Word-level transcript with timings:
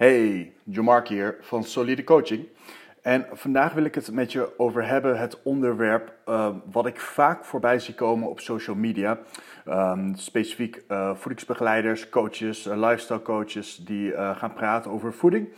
Hey, 0.00 0.52
Jomark 0.64 1.08
hier 1.08 1.36
van 1.40 1.64
Solide 1.64 2.04
Coaching. 2.04 2.46
En 3.02 3.26
vandaag 3.32 3.72
wil 3.72 3.84
ik 3.84 3.94
het 3.94 4.12
met 4.12 4.32
je 4.32 4.58
over 4.58 4.86
hebben, 4.86 5.18
het 5.18 5.42
onderwerp 5.42 6.12
uh, 6.28 6.48
wat 6.70 6.86
ik 6.86 7.00
vaak 7.00 7.44
voorbij 7.44 7.78
zie 7.78 7.94
komen 7.94 8.28
op 8.28 8.40
social 8.40 8.76
media. 8.76 9.18
Um, 9.68 10.14
specifiek 10.16 10.82
uh, 10.88 11.14
voedingsbegeleiders, 11.14 12.08
coaches, 12.08 12.66
uh, 12.66 12.76
lifestyle 12.76 13.22
coaches 13.22 13.76
die 13.76 14.12
gaan 14.12 14.52
praten 14.52 14.90
over 14.90 15.12
voeding. 15.12 15.48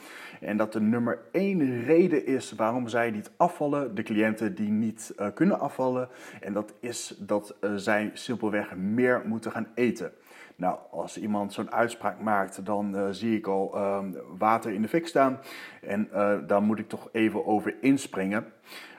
En 0.40 0.56
dat 0.56 0.72
de 0.72 0.80
nummer 0.80 1.18
één 1.32 1.84
reden 1.84 2.26
is 2.26 2.52
waarom 2.52 2.88
zij 2.88 3.10
niet 3.10 3.30
afvallen, 3.36 3.94
de 3.94 4.02
cliënten 4.02 4.54
die 4.54 4.70
niet 4.70 5.14
kunnen 5.34 5.60
afvallen. 5.60 6.08
En 6.40 6.52
dat 6.52 6.74
is 6.80 7.14
dat 7.18 7.54
zij 7.76 8.10
simpelweg 8.12 8.76
meer 8.76 9.22
moeten 9.24 9.50
gaan 9.50 9.68
eten. 9.74 10.12
Nou, 10.56 10.78
als 10.90 11.18
iemand 11.18 11.52
zo'n 11.52 11.72
uitspraak 11.72 12.20
maakt, 12.20 12.64
dan 12.64 12.96
uh, 12.96 13.06
zie 13.10 13.36
ik 13.36 13.46
al 13.46 13.72
uh, 13.74 13.98
water 14.38 14.72
in 14.72 14.82
de 14.82 14.88
fik 14.88 15.06
staan. 15.06 15.38
En 15.82 16.08
uh, 16.12 16.34
daar 16.46 16.62
moet 16.62 16.78
ik 16.78 16.88
toch 16.88 17.08
even 17.12 17.46
over 17.46 17.74
inspringen. 17.80 18.52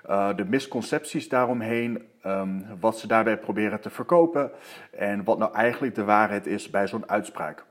Uh, 0.09 0.35
de 0.35 0.45
misconcepties 0.45 1.29
daaromheen, 1.29 2.07
um, 2.25 2.65
wat 2.79 2.99
ze 2.99 3.07
daarbij 3.07 3.37
proberen 3.37 3.81
te 3.81 3.89
verkopen 3.89 4.51
en 4.91 5.23
wat 5.23 5.37
nou 5.37 5.53
eigenlijk 5.53 5.95
de 5.95 6.03
waarheid 6.03 6.47
is 6.47 6.69
bij 6.69 6.87
zo'n 6.87 7.09
uitspraak. 7.09 7.65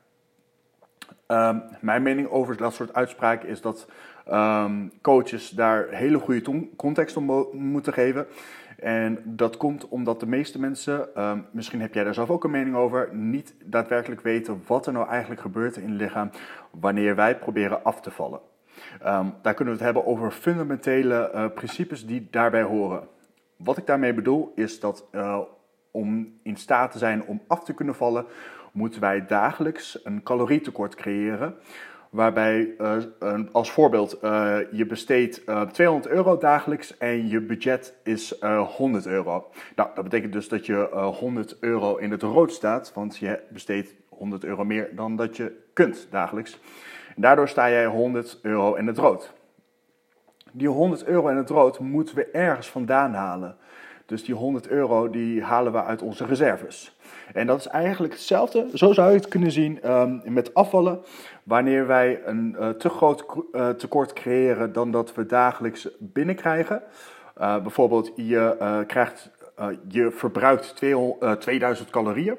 Um, 1.26 1.62
mijn 1.80 2.02
mening 2.02 2.28
over 2.28 2.56
dat 2.56 2.74
soort 2.74 2.94
uitspraken 2.94 3.48
is 3.48 3.60
dat 3.60 3.88
coaches 5.02 5.50
daar 5.50 5.88
hele 5.88 6.18
goede 6.18 6.68
context 6.76 7.16
om 7.16 7.48
moeten 7.52 7.92
geven. 7.92 8.26
En 8.82 9.22
dat 9.24 9.56
komt 9.56 9.88
omdat 9.88 10.20
de 10.20 10.26
meeste 10.26 10.60
mensen, 10.60 11.22
um, 11.22 11.46
misschien 11.50 11.80
heb 11.80 11.94
jij 11.94 12.04
daar 12.04 12.14
zelf 12.14 12.30
ook 12.30 12.44
een 12.44 12.50
mening 12.50 12.76
over, 12.76 13.14
niet 13.14 13.54
daadwerkelijk 13.64 14.20
weten 14.20 14.62
wat 14.66 14.86
er 14.86 14.92
nou 14.92 15.08
eigenlijk 15.08 15.40
gebeurt 15.40 15.76
in 15.76 15.90
het 15.90 16.00
lichaam 16.00 16.30
wanneer 16.70 17.16
wij 17.16 17.38
proberen 17.38 17.84
af 17.84 18.00
te 18.00 18.10
vallen. 18.10 18.40
Um, 19.06 19.34
daar 19.42 19.54
kunnen 19.54 19.74
we 19.74 19.84
het 19.84 19.94
hebben 19.94 20.06
over 20.12 20.30
fundamentele 20.30 21.30
uh, 21.34 21.46
principes 21.54 22.06
die 22.06 22.28
daarbij 22.30 22.62
horen. 22.62 23.08
Wat 23.56 23.76
ik 23.76 23.86
daarmee 23.86 24.14
bedoel 24.14 24.52
is 24.54 24.80
dat 24.80 25.08
uh, 25.12 25.38
om 25.90 26.38
in 26.42 26.56
staat 26.56 26.92
te 26.92 26.98
zijn 26.98 27.24
om 27.24 27.42
af 27.46 27.64
te 27.64 27.74
kunnen 27.74 27.94
vallen, 27.94 28.26
moeten 28.72 29.00
wij 29.00 29.26
dagelijks 29.26 30.04
een 30.04 30.22
calorietekort 30.22 30.94
creëren 30.94 31.54
Waarbij, 32.12 32.74
uh, 32.78 33.40
als 33.52 33.70
voorbeeld, 33.70 34.18
uh, 34.24 34.56
je 34.72 34.86
besteedt 34.86 35.42
uh, 35.48 35.62
200 35.62 36.12
euro 36.12 36.38
dagelijks 36.38 36.98
en 36.98 37.28
je 37.28 37.40
budget 37.40 37.94
is 38.04 38.34
100 38.76 39.06
euro. 39.06 39.50
Nou, 39.76 39.88
dat 39.94 40.04
betekent 40.04 40.32
dus 40.32 40.48
dat 40.48 40.66
je 40.66 40.88
100 41.18 41.56
euro 41.60 41.96
in 41.96 42.10
het 42.10 42.22
rood 42.22 42.52
staat, 42.52 42.92
want 42.94 43.16
je 43.16 43.40
besteedt 43.48 43.94
100 44.08 44.44
euro 44.44 44.64
meer 44.64 44.88
dan 44.94 45.16
dat 45.16 45.36
je 45.36 45.52
kunt 45.72 46.06
dagelijks. 46.10 46.58
En 47.16 47.22
daardoor 47.22 47.48
sta 47.48 47.70
jij 47.70 47.86
100 47.86 48.38
euro 48.42 48.74
in 48.74 48.86
het 48.86 48.98
rood. 48.98 49.32
Die 50.52 50.68
100 50.68 51.04
euro 51.04 51.28
in 51.28 51.36
het 51.36 51.50
rood 51.50 51.78
moeten 51.78 52.14
we 52.14 52.30
ergens 52.30 52.70
vandaan 52.70 53.14
halen. 53.14 53.56
Dus 54.06 54.24
die 54.24 54.34
100 54.34 54.68
euro 54.68 55.10
die 55.10 55.42
halen 55.42 55.72
we 55.72 55.84
uit 55.84 56.02
onze 56.02 56.24
reserves. 56.24 56.96
En 57.32 57.46
dat 57.46 57.58
is 57.58 57.66
eigenlijk 57.66 58.12
hetzelfde, 58.12 58.68
zo 58.74 58.92
zou 58.92 59.10
je 59.10 59.16
het 59.16 59.28
kunnen 59.28 59.50
zien 59.50 59.90
um, 59.90 60.22
met 60.24 60.54
afvallen. 60.54 61.00
Wanneer 61.42 61.86
wij 61.86 62.20
een 62.24 62.56
uh, 62.58 62.68
te 62.68 62.88
groot 62.88 63.24
uh, 63.52 63.68
tekort 63.68 64.12
creëren 64.12 64.72
dan 64.72 64.90
dat 64.90 65.14
we 65.14 65.26
dagelijks 65.26 65.88
binnenkrijgen. 65.98 66.82
Uh, 67.38 67.62
bijvoorbeeld, 67.62 68.12
je, 68.16 68.84
krijgt, 68.86 69.30
je 69.88 70.10
verbruikt 70.10 70.76
200, 70.76 71.40
2000 71.40 71.90
calorieën, 71.90 72.36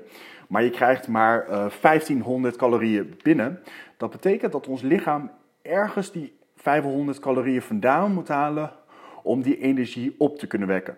maar 0.47 0.63
je 0.63 0.69
krijgt 0.69 1.07
maar 1.07 1.45
1500 1.81 2.55
calorieën 2.55 3.15
binnen. 3.23 3.59
Dat 3.97 4.09
betekent 4.11 4.51
dat 4.51 4.67
ons 4.67 4.81
lichaam 4.81 5.31
ergens 5.61 6.11
die 6.11 6.33
500 6.55 7.19
calorieën 7.19 7.61
vandaan 7.61 8.13
moet 8.13 8.27
halen 8.27 8.71
om 9.23 9.41
die 9.41 9.57
energie 9.57 10.15
op 10.17 10.37
te 10.37 10.47
kunnen 10.47 10.67
wekken. 10.67 10.97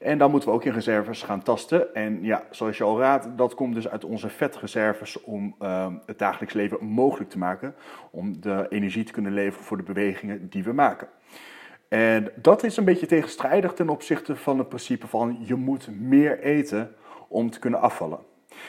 En 0.00 0.18
dan 0.18 0.30
moeten 0.30 0.48
we 0.48 0.54
ook 0.54 0.64
in 0.64 0.72
reserves 0.72 1.22
gaan 1.22 1.42
tasten. 1.42 1.94
En 1.94 2.22
ja, 2.22 2.44
zoals 2.50 2.78
je 2.78 2.84
al 2.84 2.98
raadt, 2.98 3.28
dat 3.36 3.54
komt 3.54 3.74
dus 3.74 3.88
uit 3.88 4.04
onze 4.04 4.28
vetreserves 4.28 5.20
om 5.20 5.54
uh, 5.62 5.86
het 6.06 6.18
dagelijks 6.18 6.54
leven 6.54 6.84
mogelijk 6.84 7.30
te 7.30 7.38
maken. 7.38 7.74
Om 8.10 8.40
de 8.40 8.66
energie 8.68 9.04
te 9.04 9.12
kunnen 9.12 9.32
leveren 9.32 9.64
voor 9.64 9.76
de 9.76 9.82
bewegingen 9.82 10.48
die 10.48 10.64
we 10.64 10.72
maken. 10.72 11.08
En 11.88 12.30
dat 12.36 12.62
is 12.62 12.76
een 12.76 12.84
beetje 12.84 13.06
tegenstrijdig 13.06 13.72
ten 13.72 13.88
opzichte 13.88 14.36
van 14.36 14.58
het 14.58 14.68
principe 14.68 15.06
van 15.06 15.38
je 15.40 15.54
moet 15.54 15.88
meer 16.00 16.40
eten 16.40 16.94
om 17.28 17.50
te 17.50 17.58
kunnen 17.58 17.80
afvallen. 17.80 18.18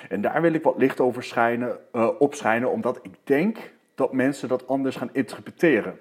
En 0.10 0.22
daar 0.22 0.42
wil 0.42 0.54
ik 0.54 0.64
wat 0.64 0.78
licht 0.78 1.00
over 1.00 1.24
schijnen, 1.24 1.78
uh, 1.94 2.10
opschijnen, 2.20 2.72
omdat 2.72 3.00
ik 3.02 3.14
denk 3.24 3.74
dat 3.96 4.14
mensen 4.14 4.48
dat 4.48 4.68
anders 4.68 4.96
gaan 4.96 5.10
interpreteren. 5.12 6.00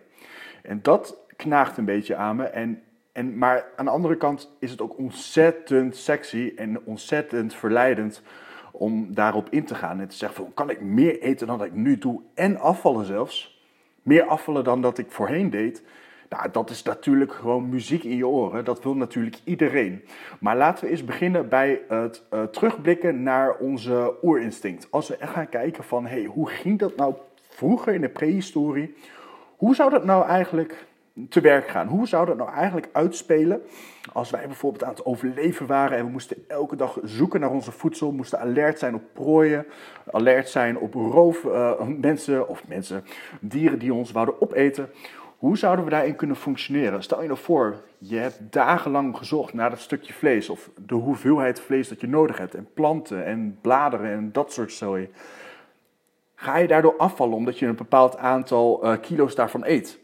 En 0.63 0.79
dat 0.83 1.17
knaagt 1.37 1.77
een 1.77 1.85
beetje 1.85 2.17
aan 2.17 2.37
me. 2.37 2.45
En 2.45 2.83
en, 3.13 3.39
maar 3.39 3.65
aan 3.77 3.85
de 3.85 3.91
andere 3.91 4.17
kant 4.17 4.57
is 4.59 4.71
het 4.71 4.81
ook 4.81 4.99
ontzettend 4.99 5.97
sexy 5.97 6.53
en 6.57 6.85
ontzettend 6.85 7.55
verleidend 7.55 8.23
om 8.73 9.15
daarop 9.15 9.49
in 9.51 9.65
te 9.65 9.75
gaan. 9.75 10.01
En 10.01 10.09
te 10.09 10.17
zeggen 10.17 10.45
van, 10.45 10.55
kan 10.55 10.71
ik 10.71 10.81
meer 10.81 11.21
eten 11.21 11.47
dan 11.47 11.65
ik 11.65 11.75
nu 11.75 11.99
doe 11.99 12.21
en 12.35 12.59
afvallen 12.59 13.07
zelfs? 13.07 13.63
Meer 14.03 14.25
afvallen 14.25 14.65
dan 14.65 14.83
dat 14.83 14.99
ik 14.99 15.11
voorheen 15.11 15.51
deed? 15.51 15.83
Nou, 16.29 16.51
dat 16.51 16.71
is 16.71 16.83
natuurlijk 16.83 17.33
gewoon 17.33 17.69
muziek 17.69 18.05
in 18.05 18.17
je 18.17 18.27
oren. 18.27 18.65
Dat 18.65 18.83
wil 18.83 18.95
natuurlijk 18.95 19.41
iedereen. 19.45 20.05
Maar 20.41 20.57
laten 20.57 20.85
we 20.85 20.91
eens 20.91 21.05
beginnen 21.05 21.49
bij 21.49 21.81
het 21.89 22.25
uh, 22.33 22.43
terugblikken 22.43 23.23
naar 23.23 23.57
onze 23.57 24.15
oerinstinct. 24.23 24.87
Als 24.91 25.09
we 25.09 25.17
echt 25.17 25.33
gaan 25.33 25.49
kijken 25.49 25.85
van, 25.85 26.07
hey, 26.07 26.25
hoe 26.25 26.49
ging 26.49 26.79
dat 26.79 26.97
nou 26.97 27.15
vroeger 27.49 27.95
in 27.95 28.01
de 28.01 28.09
prehistorie? 28.09 28.95
Hoe 29.57 29.75
zou 29.75 29.91
dat 29.91 30.05
nou 30.05 30.27
eigenlijk 30.27 30.87
te 31.29 31.41
werk 31.41 31.69
gaan. 31.69 31.87
Hoe 31.87 32.09
zou 32.09 32.27
dat 32.27 32.37
nou 32.37 32.51
eigenlijk 32.51 32.89
uitspelen 32.93 33.63
als 34.13 34.31
wij 34.31 34.47
bijvoorbeeld 34.47 34.85
aan 34.85 34.91
het 34.91 35.05
overleven 35.05 35.67
waren 35.67 35.99
en 35.99 36.05
we 36.05 36.11
moesten 36.11 36.45
elke 36.49 36.77
dag 36.77 36.99
zoeken 37.03 37.41
naar 37.41 37.51
onze 37.51 37.73
voedsel, 37.73 38.13
moesten 38.13 38.41
alert 38.41 38.79
zijn 38.79 38.95
op 38.95 39.03
prooien, 39.13 39.67
alert 40.11 40.49
zijn 40.49 40.79
op 40.79 40.95
roof, 40.95 41.45
uh, 41.45 41.83
mensen 41.83 42.49
of 42.49 42.67
mensen, 42.69 43.05
dieren 43.41 43.79
die 43.79 43.95
ons 43.95 44.13
wouden 44.13 44.41
opeten. 44.41 44.91
Hoe 45.39 45.59
zouden 45.59 45.85
we 45.85 45.91
daarin 45.91 46.17
kunnen 46.17 46.37
functioneren? 46.37 47.03
Stel 47.03 47.21
je 47.23 47.29
nou 47.29 47.39
voor, 47.39 47.77
je 47.99 48.17
hebt 48.17 48.39
dagenlang 48.51 49.17
gezocht 49.17 49.53
naar 49.53 49.71
dat 49.71 49.79
stukje 49.79 50.13
vlees 50.13 50.49
of 50.49 50.71
de 50.87 50.95
hoeveelheid 50.95 51.61
vlees 51.61 51.89
dat 51.89 52.01
je 52.01 52.09
nodig 52.09 52.39
hebt 52.39 52.55
en 52.55 52.69
planten 52.75 53.25
en 53.25 53.59
bladeren 53.61 54.11
en 54.11 54.33
dat 54.33 54.53
soort 54.53 54.73
zooi. 54.73 55.11
Ga 56.35 56.57
je 56.57 56.67
daardoor 56.67 56.97
afvallen 56.97 57.37
omdat 57.37 57.59
je 57.59 57.67
een 57.67 57.77
bepaald 57.77 58.17
aantal 58.17 58.85
uh, 58.85 58.97
kilo's 59.01 59.35
daarvan 59.35 59.65
eet? 59.65 60.00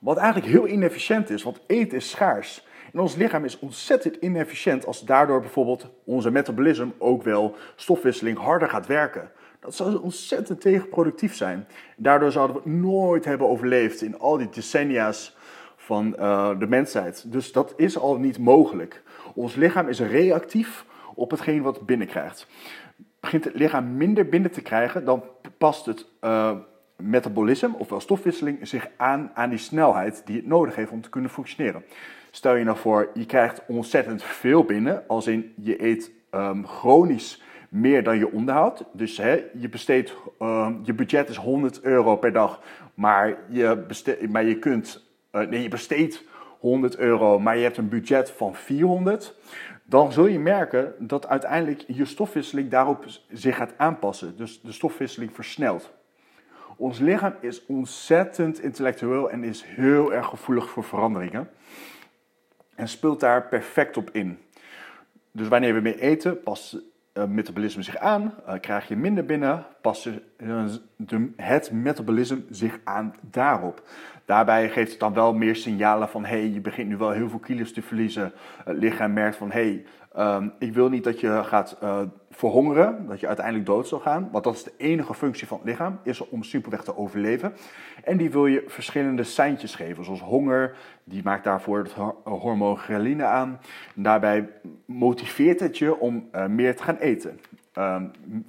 Wat 0.00 0.16
eigenlijk 0.16 0.52
heel 0.52 0.66
inefficiënt 0.66 1.30
is, 1.30 1.42
want 1.42 1.60
eten 1.66 1.96
is 1.96 2.10
schaars. 2.10 2.66
En 2.92 3.00
ons 3.00 3.16
lichaam 3.16 3.44
is 3.44 3.58
ontzettend 3.58 4.16
inefficiënt 4.16 4.86
als 4.86 5.04
daardoor 5.04 5.40
bijvoorbeeld 5.40 5.90
onze 6.04 6.30
metabolisme, 6.30 6.92
ook 6.98 7.22
wel 7.22 7.56
stofwisseling, 7.76 8.38
harder 8.38 8.68
gaat 8.68 8.86
werken. 8.86 9.30
Dat 9.60 9.74
zou 9.74 9.96
ontzettend 9.96 10.60
tegenproductief 10.60 11.34
zijn. 11.34 11.66
Daardoor 11.96 12.32
zouden 12.32 12.62
we 12.62 12.70
nooit 12.70 13.24
hebben 13.24 13.48
overleefd 13.48 14.02
in 14.02 14.18
al 14.18 14.36
die 14.36 14.48
decennia's 14.48 15.36
van 15.76 16.14
uh, 16.18 16.58
de 16.58 16.66
mensheid. 16.66 17.32
Dus 17.32 17.52
dat 17.52 17.72
is 17.76 17.98
al 17.98 18.16
niet 18.16 18.38
mogelijk. 18.38 19.02
Ons 19.34 19.54
lichaam 19.54 19.88
is 19.88 20.00
reactief 20.00 20.84
op 21.14 21.30
hetgeen 21.30 21.62
wat 21.62 21.86
binnenkrijgt. 21.86 22.46
Begint 23.20 23.44
het 23.44 23.54
lichaam 23.54 23.96
minder 23.96 24.28
binnen 24.28 24.50
te 24.50 24.62
krijgen, 24.62 25.04
dan 25.04 25.24
past 25.58 25.86
het 25.86 26.06
uh, 26.20 26.56
metabolisme, 27.02 27.78
ofwel 27.78 28.00
stofwisseling, 28.00 28.68
zich 28.68 28.88
aan 28.96 29.30
aan 29.34 29.50
die 29.50 29.58
snelheid 29.58 30.22
die 30.24 30.36
het 30.36 30.46
nodig 30.46 30.74
heeft 30.74 30.90
om 30.90 31.00
te 31.00 31.08
kunnen 31.08 31.30
functioneren. 31.30 31.84
Stel 32.30 32.54
je 32.54 32.64
nou 32.64 32.76
voor, 32.76 33.10
je 33.14 33.26
krijgt 33.26 33.62
ontzettend 33.66 34.22
veel 34.22 34.64
binnen, 34.64 35.04
als 35.06 35.26
in 35.26 35.52
je 35.56 35.84
eet 35.84 36.12
um, 36.30 36.66
chronisch 36.66 37.42
meer 37.68 38.02
dan 38.02 38.18
je 38.18 38.32
onderhoudt. 38.32 38.84
Dus 38.92 39.16
hè, 39.16 39.44
je 39.54 39.68
besteedt, 39.68 40.14
um, 40.40 40.80
je 40.82 40.94
budget 40.94 41.28
is 41.28 41.36
100 41.36 41.82
euro 41.82 42.16
per 42.16 42.32
dag, 42.32 42.62
maar 42.94 43.38
je, 43.48 43.84
besteed, 43.88 44.30
maar 44.30 44.44
je 44.44 44.58
kunt, 44.58 45.06
uh, 45.32 45.46
nee, 45.46 45.62
je 45.62 45.68
besteedt 45.68 46.24
100 46.58 46.96
euro, 46.96 47.38
maar 47.38 47.56
je 47.56 47.62
hebt 47.62 47.76
een 47.76 47.88
budget 47.88 48.30
van 48.30 48.54
400. 48.54 49.34
Dan 49.84 50.12
zul 50.12 50.26
je 50.26 50.38
merken 50.38 50.94
dat 50.98 51.28
uiteindelijk 51.28 51.84
je 51.86 52.04
stofwisseling 52.04 52.70
daarop 52.70 53.04
zich 53.32 53.56
gaat 53.56 53.74
aanpassen. 53.76 54.36
Dus 54.36 54.60
de 54.60 54.72
stofwisseling 54.72 55.34
versnelt. 55.34 55.97
Ons 56.78 56.98
lichaam 56.98 57.34
is 57.40 57.66
ontzettend 57.66 58.60
intellectueel 58.60 59.30
en 59.30 59.44
is 59.44 59.64
heel 59.64 60.12
erg 60.12 60.26
gevoelig 60.26 60.68
voor 60.68 60.84
veranderingen. 60.84 61.50
En 62.74 62.88
speelt 62.88 63.20
daar 63.20 63.48
perfect 63.48 63.96
op 63.96 64.10
in. 64.10 64.38
Dus 65.32 65.48
wanneer 65.48 65.74
we 65.74 65.80
meer 65.80 65.98
eten, 65.98 66.42
past 66.42 66.72
het 66.72 66.82
uh, 67.14 67.24
metabolisme 67.24 67.82
zich 67.82 67.96
aan, 67.96 68.34
uh, 68.48 68.54
krijg 68.60 68.88
je 68.88 68.96
minder 68.96 69.24
binnen, 69.24 69.66
past 69.88 70.08
het 71.36 71.72
metabolisme 71.72 72.42
zich 72.50 72.78
aan 72.84 73.14
daarop. 73.20 73.82
Daarbij 74.24 74.70
geeft 74.70 74.90
het 74.90 75.00
dan 75.00 75.14
wel 75.14 75.34
meer 75.34 75.56
signalen 75.56 76.08
van: 76.08 76.24
hey, 76.24 76.48
je 76.48 76.60
begint 76.60 76.88
nu 76.88 76.96
wel 76.96 77.10
heel 77.10 77.28
veel 77.28 77.38
kilo's 77.38 77.72
te 77.72 77.82
verliezen. 77.82 78.32
Het 78.64 78.76
lichaam 78.76 79.12
merkt 79.12 79.36
van: 79.36 79.50
hey, 79.50 79.84
um, 80.16 80.52
ik 80.58 80.74
wil 80.74 80.88
niet 80.88 81.04
dat 81.04 81.20
je 81.20 81.44
gaat 81.44 81.76
uh, 81.82 82.00
verhongeren, 82.30 83.06
dat 83.06 83.20
je 83.20 83.26
uiteindelijk 83.26 83.66
dood 83.66 83.88
zal 83.88 83.98
gaan. 83.98 84.28
Want 84.32 84.44
dat 84.44 84.54
is 84.54 84.64
de 84.64 84.72
enige 84.76 85.14
functie 85.14 85.46
van 85.46 85.58
het 85.58 85.66
lichaam, 85.66 85.98
is 86.02 86.28
om 86.28 86.42
simpelweg 86.42 86.84
te 86.84 86.96
overleven. 86.96 87.52
En 88.04 88.16
die 88.16 88.30
wil 88.30 88.46
je 88.46 88.64
verschillende 88.66 89.24
seintjes 89.24 89.74
geven, 89.74 90.04
zoals 90.04 90.20
honger. 90.20 90.76
Die 91.04 91.22
maakt 91.24 91.44
daarvoor 91.44 91.78
het 91.78 91.94
hormoon 92.24 92.78
ghreline 92.78 93.24
aan. 93.24 93.60
En 93.96 94.02
daarbij 94.02 94.48
motiveert 94.84 95.60
het 95.60 95.78
je 95.78 95.98
om 95.98 96.28
meer 96.48 96.76
te 96.76 96.82
gaan 96.82 96.96
eten. 96.96 97.40
Uh, 97.78 97.96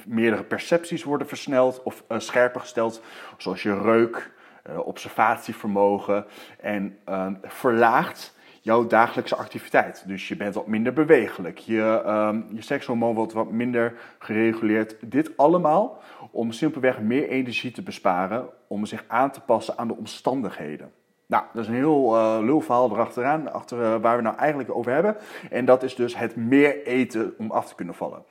meerdere 0.06 0.44
percepties 0.44 1.04
worden 1.04 1.28
versneld 1.28 1.84
of 1.84 2.04
uh, 2.12 2.20
scherper 2.20 2.62
gesteld, 2.62 3.02
zoals 3.38 3.64
je 3.64 3.82
reuk, 3.82 4.32
uh, 4.70 4.80
observatievermogen 4.88 6.26
en 6.60 6.98
ehm, 7.06 7.34
verlaagt 7.44 8.38
jouw 8.62 8.88
dagelijkse 8.88 9.36
activiteit. 9.36 10.04
Dus 10.08 10.28
je 10.28 10.36
bent 10.36 10.56
wat 10.56 10.68
minder 10.68 10.94
bewegelijk, 10.94 11.58
je, 11.58 12.04
um, 12.08 12.48
je 12.54 12.62
sekshormoon 12.62 13.16
wordt 13.16 13.34
wat 13.34 13.52
minder 13.52 13.94
gereguleerd. 14.20 14.96
Dit 15.02 15.38
allemaal 15.38 16.02
om 16.32 16.52
simpelweg 16.52 17.00
meer 17.00 17.30
energie 17.30 17.72
te 17.72 17.82
besparen, 17.82 18.48
om 18.68 18.86
zich 18.86 19.04
aan 19.08 19.32
te 19.32 19.42
passen 19.42 19.78
aan 19.78 19.88
de 19.88 19.96
omstandigheden. 19.96 20.92
Nou, 21.26 21.44
dat 21.54 21.64
is 21.64 21.70
een 21.70 21.76
heel 21.76 22.16
uh, 22.16 22.38
lul 22.42 22.62
verhaal 22.62 22.92
erachteraan, 22.92 23.54
achter, 23.54 24.02
waar 24.02 24.18
we 24.18 24.24
nou 24.24 24.38
eigenlijk 24.38 24.76
over 24.76 24.92
hebben. 24.92 25.18
En 25.50 25.66
dat 25.66 25.84
is 25.84 25.96
dus 25.96 26.18
het 26.18 26.36
meer 26.36 26.86
eten 26.86 27.34
om 27.38 27.52
af 27.52 27.68
te 27.68 27.76
kunnen 27.76 27.96
vallen. 27.96 28.24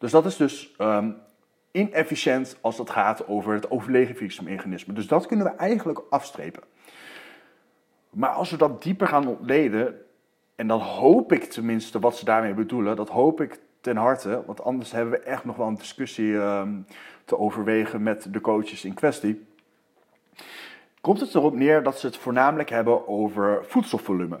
Dus 0.00 0.10
dat 0.10 0.26
is 0.26 0.36
dus 0.36 0.74
um, 0.78 1.16
inefficiënt 1.70 2.58
als 2.60 2.78
het 2.78 2.90
gaat 2.90 3.28
over 3.28 3.54
het 3.54 3.70
overlevingsmechanisme. 3.70 4.94
Dus 4.94 5.06
dat 5.06 5.26
kunnen 5.26 5.46
we 5.46 5.52
eigenlijk 5.52 6.02
afstrepen. 6.10 6.62
Maar 8.10 8.30
als 8.30 8.50
we 8.50 8.56
dat 8.56 8.82
dieper 8.82 9.06
gaan 9.06 9.26
ontleden, 9.26 10.00
en 10.54 10.66
dan 10.66 10.80
hoop 10.80 11.32
ik 11.32 11.44
tenminste 11.44 11.98
wat 11.98 12.16
ze 12.16 12.24
daarmee 12.24 12.54
bedoelen, 12.54 12.96
dat 12.96 13.08
hoop 13.08 13.40
ik 13.40 13.58
ten 13.80 13.96
harte, 13.96 14.42
want 14.46 14.62
anders 14.62 14.92
hebben 14.92 15.12
we 15.12 15.20
echt 15.20 15.44
nog 15.44 15.56
wel 15.56 15.66
een 15.66 15.74
discussie 15.74 16.34
um, 16.34 16.86
te 17.24 17.38
overwegen 17.38 18.02
met 18.02 18.26
de 18.32 18.40
coaches 18.40 18.84
in 18.84 18.94
kwestie. 18.94 19.46
Komt 21.00 21.20
het 21.20 21.34
erop 21.34 21.54
neer 21.54 21.82
dat 21.82 21.98
ze 21.98 22.06
het 22.06 22.16
voornamelijk 22.16 22.70
hebben 22.70 23.08
over 23.08 23.64
voedselvolume. 23.64 24.40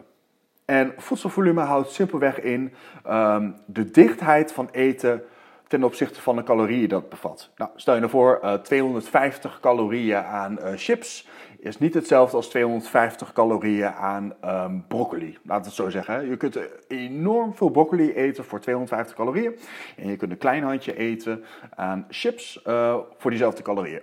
En 0.64 0.94
voedselvolume 0.96 1.60
houdt 1.60 1.90
simpelweg 1.90 2.40
in 2.40 2.72
um, 3.08 3.56
de 3.66 3.90
dichtheid 3.90 4.52
van 4.52 4.68
eten 4.70 5.22
ten 5.70 5.84
opzichte 5.84 6.20
van 6.20 6.36
de 6.36 6.42
calorieën 6.42 6.88
dat 6.88 7.08
bevat. 7.08 7.50
Nou, 7.56 7.70
stel 7.76 7.94
je 7.94 8.00
nou 8.00 8.12
voor, 8.12 8.40
uh, 8.44 8.54
250 8.54 9.60
calorieën 9.60 10.24
aan 10.24 10.58
uh, 10.58 10.72
chips 10.76 11.28
is 11.58 11.78
niet 11.78 11.94
hetzelfde 11.94 12.36
als 12.36 12.48
250 12.48 13.32
calorieën 13.32 13.92
aan 13.92 14.32
um, 14.44 14.84
broccoli. 14.88 15.38
Laat 15.42 15.64
het 15.64 15.74
zo 15.74 15.90
zeggen. 15.90 16.28
Je 16.28 16.36
kunt 16.36 16.58
enorm 16.88 17.54
veel 17.54 17.68
broccoli 17.68 18.12
eten 18.12 18.44
voor 18.44 18.60
250 18.60 19.16
calorieën. 19.16 19.58
En 19.96 20.08
je 20.08 20.16
kunt 20.16 20.30
een 20.30 20.38
klein 20.38 20.62
handje 20.62 20.96
eten 20.96 21.44
aan 21.74 22.06
chips 22.08 22.62
uh, 22.66 22.96
voor 23.18 23.30
diezelfde 23.30 23.62
calorieën. 23.62 24.02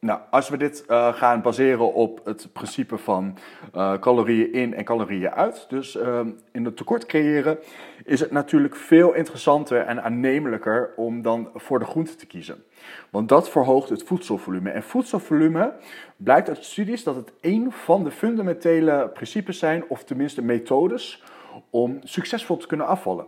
Nou, 0.00 0.20
als 0.30 0.48
we 0.48 0.56
dit 0.56 0.84
uh, 0.88 1.14
gaan 1.14 1.42
baseren 1.42 1.94
op 1.94 2.20
het 2.24 2.48
principe 2.52 2.98
van 2.98 3.38
uh, 3.74 3.98
calorieën 3.98 4.52
in 4.52 4.74
en 4.74 4.84
calorieën 4.84 5.30
uit, 5.30 5.66
dus 5.68 5.96
uh, 5.96 6.20
in 6.52 6.64
het 6.64 6.76
tekort 6.76 7.06
creëren, 7.06 7.58
is 8.04 8.20
het 8.20 8.30
natuurlijk 8.30 8.76
veel 8.76 9.14
interessanter 9.14 9.80
en 9.80 10.02
aannemelijker 10.02 10.92
om 10.96 11.22
dan 11.22 11.50
voor 11.54 11.78
de 11.78 11.84
groente 11.84 12.14
te 12.14 12.26
kiezen. 12.26 12.64
Want 13.10 13.28
dat 13.28 13.50
verhoogt 13.50 13.88
het 13.88 14.02
voedselvolume. 14.02 14.70
En 14.70 14.82
voedselvolume 14.82 15.72
blijkt 16.16 16.48
uit 16.48 16.64
studies 16.64 17.04
dat 17.04 17.16
het 17.16 17.32
een 17.40 17.72
van 17.72 18.04
de 18.04 18.10
fundamentele 18.10 19.10
principes 19.14 19.58
zijn, 19.58 19.84
of 19.88 20.04
tenminste 20.04 20.42
methodes, 20.42 21.22
om 21.70 21.98
succesvol 22.02 22.56
te 22.56 22.66
kunnen 22.66 22.86
afvallen. 22.86 23.26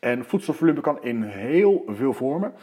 En 0.00 0.24
voedselvolume 0.24 0.80
kan 0.80 1.02
in 1.02 1.22
heel 1.22 1.84
veel 1.86 2.12
vormen. 2.12 2.54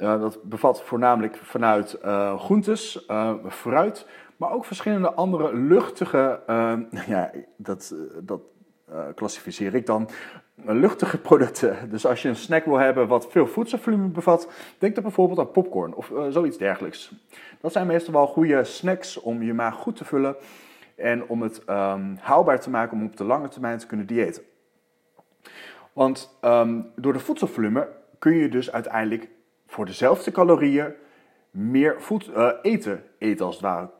Uh, 0.00 0.20
dat 0.20 0.42
bevat 0.42 0.82
voornamelijk 0.82 1.36
vanuit 1.36 1.98
uh, 2.04 2.40
groentes, 2.40 3.06
uh, 3.08 3.34
fruit, 3.48 4.06
maar 4.36 4.52
ook 4.52 4.64
verschillende 4.64 5.12
andere 5.12 5.54
luchtige, 5.56 6.40
ja, 7.06 7.30
dat, 7.56 7.94
dat 8.22 8.40
klassificeer 9.14 9.74
ik 9.74 9.86
dan, 9.86 10.08
luchtige 10.54 11.18
producten. 11.18 11.90
Dus 11.90 12.06
als 12.06 12.22
je 12.22 12.28
een 12.28 12.36
snack 12.36 12.64
wil 12.64 12.76
hebben 12.76 13.08
wat 13.08 13.30
veel 13.30 13.46
voedselvolume 13.46 14.08
bevat, 14.08 14.48
denk 14.78 14.94
dan 14.94 15.02
bijvoorbeeld 15.02 15.38
aan 15.38 15.50
popcorn 15.50 15.94
of 15.94 16.12
zoiets 16.28 16.58
dergelijks. 16.58 17.12
Dat 17.60 17.72
zijn 17.72 17.86
meestal 17.86 18.12
wel 18.12 18.26
goede 18.26 18.64
snacks 18.64 19.20
om 19.20 19.42
je 19.42 19.54
maag 19.54 19.74
goed 19.74 19.96
te 19.96 20.04
vullen 20.04 20.36
en 21.00 21.28
om 21.28 21.42
het 21.42 21.62
um, 21.68 22.16
haalbaar 22.20 22.60
te 22.60 22.70
maken 22.70 22.96
om 22.96 23.04
op 23.04 23.16
de 23.16 23.24
lange 23.24 23.48
termijn 23.48 23.78
te 23.78 23.86
kunnen 23.86 24.06
diëten. 24.06 24.42
Want 25.92 26.38
um, 26.44 26.86
door 26.96 27.12
de 27.12 27.18
voedselvolume 27.18 27.88
kun 28.18 28.36
je 28.36 28.48
dus 28.48 28.72
uiteindelijk 28.72 29.28
voor 29.70 29.86
dezelfde 29.86 30.30
calorieën 30.30 30.94
meer 31.50 32.02
voed, 32.02 32.28
uh, 32.28 32.50
eten 32.62 33.04
eten 33.18 33.46
als 33.46 33.54
het 33.54 33.64
ware 33.64 33.90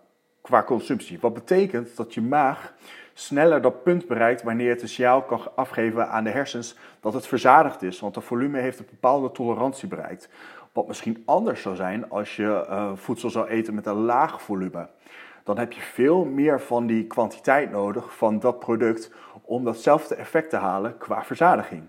qua 0.40 0.62
consumptie. 0.62 1.18
Wat 1.20 1.34
betekent 1.34 1.96
dat 1.96 2.14
je 2.14 2.20
maag 2.20 2.74
sneller 3.14 3.62
dat 3.62 3.82
punt 3.82 4.06
bereikt 4.06 4.42
wanneer 4.42 4.70
het 4.70 4.82
een 4.82 4.88
signaal 4.88 5.22
kan 5.22 5.56
afgeven 5.56 6.08
aan 6.08 6.24
de 6.24 6.30
hersens 6.30 6.76
dat 7.00 7.12
het 7.12 7.26
verzadigd 7.26 7.82
is. 7.82 8.00
Want 8.00 8.14
de 8.14 8.20
volume 8.20 8.58
heeft 8.58 8.78
een 8.78 8.86
bepaalde 8.90 9.30
tolerantie 9.30 9.88
bereikt. 9.88 10.28
Wat 10.72 10.86
misschien 10.86 11.22
anders 11.24 11.62
zou 11.62 11.76
zijn 11.76 12.10
als 12.10 12.36
je 12.36 12.66
uh, 12.68 12.92
voedsel 12.94 13.30
zou 13.30 13.48
eten 13.48 13.74
met 13.74 13.86
een 13.86 14.04
laag 14.04 14.42
volume. 14.42 14.88
Dan 15.44 15.58
heb 15.58 15.72
je 15.72 15.80
veel 15.80 16.24
meer 16.24 16.60
van 16.60 16.86
die 16.86 17.06
kwantiteit 17.06 17.70
nodig 17.70 18.16
van 18.16 18.38
dat 18.38 18.58
product 18.58 19.12
om 19.42 19.64
datzelfde 19.64 20.14
effect 20.14 20.50
te 20.50 20.56
halen 20.56 20.98
qua 20.98 21.24
verzadiging. 21.24 21.82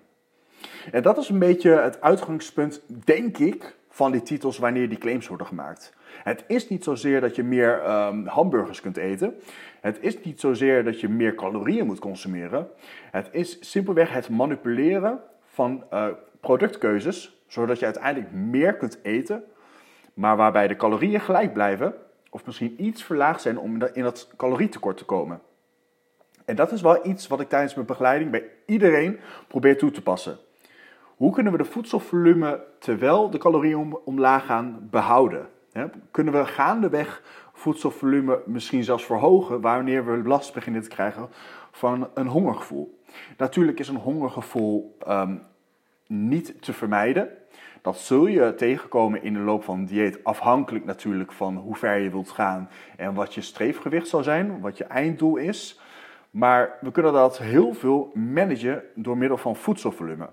En 0.91 1.01
dat 1.01 1.17
is 1.17 1.29
een 1.29 1.39
beetje 1.39 1.71
het 1.71 2.01
uitgangspunt, 2.01 2.81
denk 3.03 3.37
ik, 3.37 3.75
van 3.89 4.11
die 4.11 4.23
titels 4.23 4.57
wanneer 4.57 4.89
die 4.89 4.97
claims 4.97 5.27
worden 5.27 5.47
gemaakt. 5.47 5.93
Het 6.23 6.43
is 6.47 6.69
niet 6.69 6.83
zozeer 6.83 7.21
dat 7.21 7.35
je 7.35 7.43
meer 7.43 7.89
um, 7.89 8.27
hamburgers 8.27 8.81
kunt 8.81 8.97
eten. 8.97 9.35
Het 9.81 9.97
is 10.01 10.23
niet 10.23 10.39
zozeer 10.39 10.83
dat 10.83 10.99
je 10.99 11.09
meer 11.09 11.35
calorieën 11.35 11.85
moet 11.85 11.99
consumeren. 11.99 12.67
Het 13.11 13.29
is 13.31 13.57
simpelweg 13.59 14.13
het 14.13 14.29
manipuleren 14.29 15.19
van 15.45 15.83
uh, 15.93 16.07
productkeuzes, 16.39 17.43
zodat 17.47 17.79
je 17.79 17.85
uiteindelijk 17.85 18.31
meer 18.31 18.73
kunt 18.73 18.99
eten, 19.03 19.43
maar 20.13 20.37
waarbij 20.37 20.67
de 20.67 20.75
calorieën 20.75 21.21
gelijk 21.21 21.53
blijven, 21.53 21.93
of 22.29 22.45
misschien 22.45 22.83
iets 22.83 23.03
verlaagd 23.03 23.41
zijn 23.41 23.59
om 23.59 23.83
in 23.93 24.03
dat 24.03 24.29
calorietekort 24.37 24.97
te 24.97 25.05
komen. 25.05 25.41
En 26.45 26.55
dat 26.55 26.71
is 26.71 26.81
wel 26.81 27.07
iets 27.07 27.27
wat 27.27 27.39
ik 27.39 27.49
tijdens 27.49 27.73
mijn 27.75 27.87
begeleiding 27.87 28.31
bij 28.31 28.43
iedereen 28.65 29.19
probeer 29.47 29.77
toe 29.77 29.91
te 29.91 30.01
passen. 30.01 30.37
Hoe 31.21 31.31
kunnen 31.31 31.51
we 31.51 31.57
de 31.57 31.65
voedselvolume 31.65 32.63
terwijl 32.79 33.29
de 33.29 33.37
calorieën 33.37 33.97
omlaag 34.05 34.45
gaan 34.45 34.87
behouden? 34.89 35.47
Kunnen 36.11 36.33
we 36.33 36.45
gaandeweg 36.45 37.23
voedselvolume 37.53 38.41
misschien 38.45 38.83
zelfs 38.83 39.05
verhogen 39.05 39.61
wanneer 39.61 40.05
we 40.05 40.27
last 40.27 40.53
beginnen 40.53 40.81
te 40.81 40.89
krijgen 40.89 41.29
van 41.71 42.09
een 42.13 42.27
hongergevoel? 42.27 43.01
Natuurlijk 43.37 43.79
is 43.79 43.87
een 43.87 43.95
hongergevoel 43.95 44.97
um, 45.07 45.41
niet 46.07 46.61
te 46.61 46.73
vermijden. 46.73 47.29
Dat 47.81 47.97
zul 47.97 48.27
je 48.27 48.53
tegenkomen 48.55 49.23
in 49.23 49.33
de 49.33 49.39
loop 49.39 49.63
van 49.63 49.79
een 49.79 49.85
dieet, 49.85 50.23
afhankelijk 50.23 50.85
natuurlijk 50.85 51.31
van 51.31 51.55
hoe 51.55 51.75
ver 51.75 51.97
je 51.97 52.09
wilt 52.09 52.29
gaan 52.29 52.69
en 52.97 53.13
wat 53.13 53.33
je 53.33 53.41
streefgewicht 53.41 54.07
zal 54.07 54.23
zijn, 54.23 54.59
wat 54.59 54.77
je 54.77 54.83
einddoel 54.83 55.37
is. 55.37 55.79
Maar 56.29 56.77
we 56.81 56.91
kunnen 56.91 57.13
dat 57.13 57.37
heel 57.37 57.73
veel 57.73 58.11
managen 58.13 58.83
door 58.95 59.17
middel 59.17 59.37
van 59.37 59.55
voedselvolume. 59.55 60.29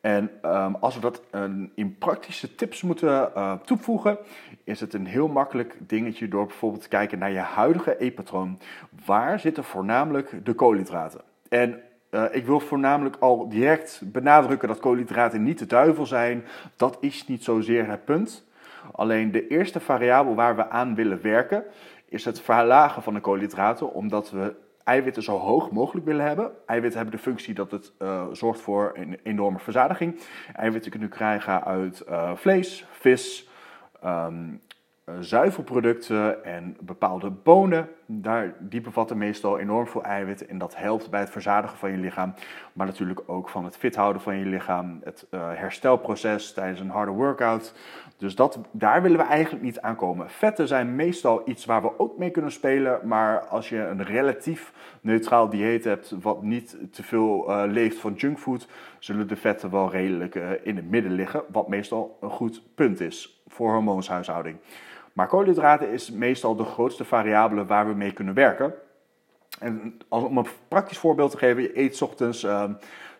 En 0.00 0.30
um, 0.42 0.74
als 0.74 0.94
we 0.94 1.00
dat 1.00 1.22
een, 1.30 1.72
in 1.74 1.98
praktische 1.98 2.54
tips 2.54 2.82
moeten 2.82 3.08
uh, 3.08 3.52
toevoegen, 3.52 4.18
is 4.64 4.80
het 4.80 4.94
een 4.94 5.06
heel 5.06 5.28
makkelijk 5.28 5.76
dingetje 5.78 6.28
door 6.28 6.46
bijvoorbeeld 6.46 6.82
te 6.82 6.88
kijken 6.88 7.18
naar 7.18 7.30
je 7.30 7.38
huidige 7.38 7.98
eetpatroon. 7.98 8.58
Waar 9.04 9.40
zitten 9.40 9.64
voornamelijk 9.64 10.44
de 10.44 10.54
koolhydraten? 10.54 11.20
En 11.48 11.80
uh, 12.10 12.24
ik 12.30 12.46
wil 12.46 12.60
voornamelijk 12.60 13.16
al 13.16 13.48
direct 13.48 14.00
benadrukken 14.04 14.68
dat 14.68 14.80
koolhydraten 14.80 15.42
niet 15.42 15.58
de 15.58 15.66
duivel 15.66 16.06
zijn. 16.06 16.44
Dat 16.76 16.96
is 17.00 17.26
niet 17.26 17.44
zozeer 17.44 17.88
het 17.88 18.04
punt. 18.04 18.46
Alleen 18.92 19.32
de 19.32 19.46
eerste 19.46 19.80
variabel 19.80 20.34
waar 20.34 20.56
we 20.56 20.70
aan 20.70 20.94
willen 20.94 21.22
werken 21.22 21.64
is 22.08 22.24
het 22.24 22.40
verlagen 22.40 23.02
van 23.02 23.14
de 23.14 23.20
koolhydraten, 23.20 23.92
omdat 23.92 24.30
we 24.30 24.54
eiwitten 24.88 25.22
zo 25.22 25.38
hoog 25.38 25.70
mogelijk 25.70 26.06
willen 26.06 26.26
hebben. 26.26 26.50
Eiwitten 26.66 27.00
hebben 27.00 27.16
de 27.16 27.22
functie 27.22 27.54
dat 27.54 27.70
het 27.70 27.92
uh, 27.98 28.26
zorgt 28.32 28.60
voor 28.60 28.92
een 28.94 29.18
enorme 29.22 29.58
verzadiging. 29.58 30.20
Eiwitten 30.52 30.90
kunnen 30.90 31.08
krijgen 31.08 31.64
uit 31.64 32.04
uh, 32.08 32.30
vlees, 32.34 32.86
vis, 32.90 33.48
uh, 34.04 34.26
zuivelproducten 35.20 36.44
en 36.44 36.76
bepaalde 36.80 37.30
bonen. 37.30 37.88
Daar, 38.06 38.54
die 38.58 38.80
bevatten 38.80 39.18
meestal 39.18 39.58
enorm 39.58 39.86
veel 39.86 40.02
eiwitten 40.02 40.48
en 40.48 40.58
dat 40.58 40.76
helpt 40.76 41.10
bij 41.10 41.20
het 41.20 41.30
verzadigen 41.30 41.78
van 41.78 41.90
je 41.90 41.96
lichaam. 41.96 42.34
Maar 42.72 42.86
natuurlijk 42.86 43.20
ook 43.26 43.48
van 43.48 43.64
het 43.64 43.76
fit 43.76 43.96
houden 43.96 44.22
van 44.22 44.38
je 44.38 44.44
lichaam, 44.44 45.00
het 45.04 45.26
uh, 45.30 45.40
herstelproces 45.54 46.52
tijdens 46.52 46.80
een 46.80 46.90
harde 46.90 47.10
workout. 47.10 47.74
Dus 48.16 48.34
dat, 48.34 48.58
daar 48.70 49.02
willen 49.02 49.18
we 49.18 49.24
eigenlijk 49.24 49.64
niet 49.64 49.80
aankomen. 49.80 50.30
Vetten 50.30 50.68
zijn 50.68 50.96
meestal 50.96 51.42
iets 51.44 51.64
waar 51.64 51.82
we 51.82 51.98
ook 51.98 52.18
mee 52.18 52.30
kunnen 52.30 52.52
spelen. 52.52 53.00
Maar 53.04 53.40
als 53.40 53.68
je 53.68 53.78
een 53.78 54.04
relatief 54.04 54.72
neutraal 55.00 55.48
dieet 55.48 55.84
hebt, 55.84 56.14
wat 56.20 56.42
niet 56.42 56.76
te 56.90 57.02
veel 57.02 57.50
uh, 57.50 57.62
leeft 57.66 57.98
van 57.98 58.12
junkfood, 58.12 58.68
zullen 58.98 59.28
de 59.28 59.36
vetten 59.36 59.70
wel 59.70 59.90
redelijk 59.90 60.34
in 60.62 60.76
het 60.76 60.90
midden 60.90 61.12
liggen. 61.12 61.42
Wat 61.52 61.68
meestal 61.68 62.18
een 62.20 62.30
goed 62.30 62.62
punt 62.74 63.00
is 63.00 63.42
voor 63.46 63.72
hormoonshuishouding. 63.72 64.56
Maar 65.18 65.26
koolhydraten 65.26 65.90
is 65.90 66.10
meestal 66.10 66.56
de 66.56 66.64
grootste 66.64 67.04
variabele 67.04 67.64
waar 67.64 67.88
we 67.88 67.94
mee 67.94 68.12
kunnen 68.12 68.34
werken. 68.34 68.74
En 69.58 69.98
als, 70.08 70.24
om 70.24 70.38
een 70.38 70.46
praktisch 70.68 70.98
voorbeeld 70.98 71.30
te 71.30 71.38
geven, 71.38 71.62
je 71.62 71.78
eet 71.78 72.02
ochtends. 72.02 72.44
Uh, 72.44 72.64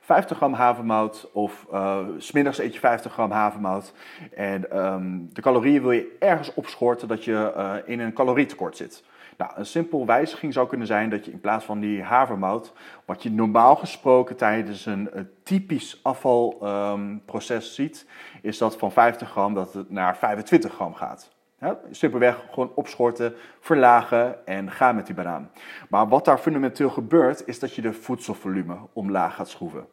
50 0.00 0.36
gram 0.36 0.52
havermout 0.52 1.30
of 1.32 1.66
uh, 1.72 1.98
smiddags 2.18 2.58
eet 2.58 2.74
je 2.74 2.78
50 2.78 3.12
gram 3.12 3.30
havermout. 3.30 3.92
En 4.34 4.78
um, 4.86 5.28
de 5.32 5.40
calorieën 5.40 5.82
wil 5.82 5.90
je 5.90 6.16
ergens 6.18 6.54
opschorten 6.54 7.08
dat 7.08 7.24
je 7.24 7.52
uh, 7.56 7.74
in 7.84 8.00
een 8.00 8.12
calorietekort 8.12 8.76
zit. 8.76 9.04
Nou, 9.36 9.52
een 9.54 9.66
simpel 9.66 10.06
wijziging 10.06 10.52
zou 10.52 10.68
kunnen 10.68 10.86
zijn 10.86 11.10
dat 11.10 11.24
je 11.24 11.30
in 11.30 11.40
plaats 11.40 11.64
van 11.64 11.80
die 11.80 12.02
havermout, 12.02 12.72
wat 13.04 13.22
je 13.22 13.30
normaal 13.30 13.76
gesproken 13.76 14.36
tijdens 14.36 14.86
een, 14.86 15.08
een 15.12 15.30
typisch 15.42 16.00
afvalproces 16.02 17.68
um, 17.68 17.74
ziet, 17.74 18.06
is 18.42 18.58
dat 18.58 18.76
van 18.76 18.92
50 18.92 19.30
gram 19.30 19.54
dat 19.54 19.72
het 19.72 19.90
naar 19.90 20.16
25 20.16 20.72
gram 20.72 20.94
gaat. 20.94 21.36
Ja, 21.60 21.78
simpelweg 21.90 22.44
gewoon 22.50 22.72
opschorten, 22.74 23.34
verlagen 23.60 24.46
en 24.46 24.70
gaan 24.70 24.94
met 24.94 25.06
die 25.06 25.14
banaan. 25.14 25.50
Maar 25.88 26.08
wat 26.08 26.24
daar 26.24 26.38
fundamenteel 26.38 26.90
gebeurt, 26.90 27.46
is 27.46 27.58
dat 27.58 27.74
je 27.74 27.82
de 27.82 27.92
voedselvolume 27.92 28.76
omlaag 28.92 29.34
gaat 29.34 29.48
schroeven. 29.48 29.86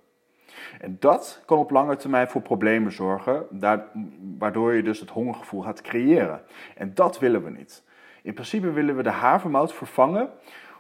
En 0.80 0.98
dat 1.00 1.42
kan 1.46 1.58
op 1.58 1.72
lange 1.72 1.96
termijn 1.96 2.28
voor 2.28 2.42
problemen 2.42 2.92
zorgen, 2.92 3.46
waardoor 4.38 4.74
je 4.74 4.84
dus 4.84 5.00
het 5.00 5.10
hongergevoel 5.10 5.62
gaat 5.62 5.82
creëren. 5.82 6.42
En 6.76 6.94
dat 6.94 7.20
willen 7.20 7.44
we 7.44 7.50
niet. 7.50 7.84
In 8.22 8.34
principe 8.34 8.72
willen 8.72 8.96
we 8.96 9.04
de 9.04 9.10
havermout 9.10 9.74
vervangen 9.74 10.30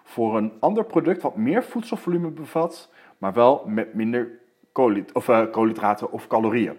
voor 0.04 0.38
een 0.38 0.54
ander 0.60 0.86
product 0.86 1.22
wat 1.22 1.36
meer 1.36 1.64
voedselvolume 1.64 2.30
bevat, 2.30 2.92
maar 3.18 3.34
wel 3.34 3.64
met 3.68 3.94
minder 3.94 4.40
uh, 4.80 5.52
koolhydraten 5.52 6.12
of 6.12 6.28
calorieën. 6.28 6.78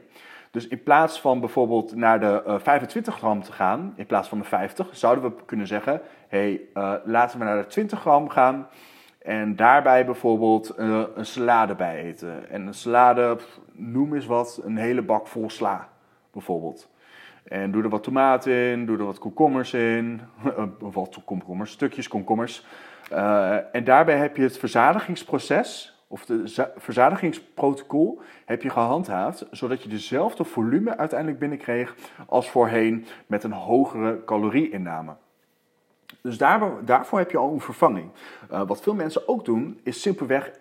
Dus 0.57 0.69
in 0.69 0.83
plaats 0.83 1.21
van 1.21 1.41
bijvoorbeeld 1.41 1.95
naar 1.95 2.21
de 2.21 2.43
uh, 2.47 2.55
25 2.59 3.17
gram 3.17 3.43
te 3.43 3.53
gaan, 3.53 3.93
in 3.97 4.07
plaats 4.07 4.29
van 4.29 4.39
de 4.39 4.45
50, 4.45 4.89
zouden 4.97 5.25
we 5.25 5.45
kunnen 5.45 5.67
zeggen: 5.67 6.01
hey, 6.29 6.61
uh, 6.75 6.93
laten 7.05 7.39
we 7.39 7.45
naar 7.45 7.63
de 7.63 7.67
20 7.67 8.01
gram 8.01 8.29
gaan. 8.29 8.69
En 9.19 9.57
daarbij 9.57 10.05
bijvoorbeeld 10.05 10.75
uh, 10.79 11.03
een 11.15 11.27
salade 11.27 11.75
bij 11.75 12.03
eten. 12.03 12.51
En 12.51 12.67
een 12.67 12.75
salade, 12.75 13.39
noem 13.73 14.15
eens 14.15 14.27
wat, 14.27 14.61
een 14.65 14.77
hele 14.77 15.03
bak 15.03 15.27
vol 15.27 15.51
sla 15.51 15.89
bijvoorbeeld. 16.33 16.91
En 17.45 17.71
doe 17.71 17.83
er 17.83 17.89
wat 17.89 18.03
tomaten 18.03 18.53
in, 18.53 18.87
doe 18.87 18.99
er 18.99 19.05
wat 19.05 19.19
komkommers 19.19 19.75
in, 19.75 20.21
wat 20.79 21.19
komkommers, 21.25 21.71
stukjes 21.71 22.09
komkommers. 22.09 22.67
En 23.73 23.85
daarbij 23.85 24.17
heb 24.17 24.37
je 24.37 24.43
het 24.43 24.59
verzadigingsproces, 24.59 25.96
of 26.09 26.25
de 26.25 26.71
verzadigingsprotocol, 26.77 28.21
heb 28.45 28.63
je 28.63 28.71
gehandhaafd, 28.71 29.47
zodat 29.51 29.83
je 29.83 29.89
dezelfde 29.89 30.45
volume 30.45 30.97
uiteindelijk 30.97 31.39
binnenkreeg 31.39 31.95
als 32.27 32.51
voorheen 32.51 33.07
met 33.27 33.45
een 33.45 33.53
hogere 33.53 34.25
calorieinname. 34.25 35.15
Dus 36.21 36.39
daar, 36.39 36.85
daarvoor 36.85 37.19
heb 37.19 37.31
je 37.31 37.39
al 37.39 37.53
een 37.53 37.61
vervanging. 37.61 38.11
Uh, 38.53 38.63
wat 38.67 38.83
veel 38.83 38.95
mensen 38.95 39.29
ook 39.29 39.45
doen, 39.45 39.81
is 39.83 40.01
simpelweg 40.01 40.49
uh, 40.49 40.55